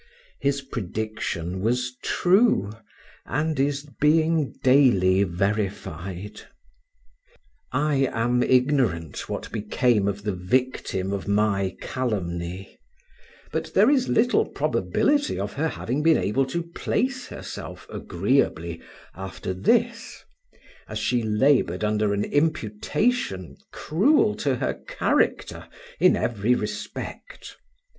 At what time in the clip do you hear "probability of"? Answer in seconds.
14.47-15.53